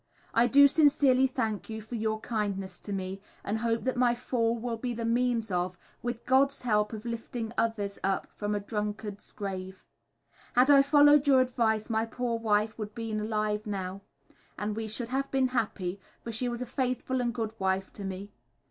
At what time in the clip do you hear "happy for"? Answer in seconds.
15.49-16.31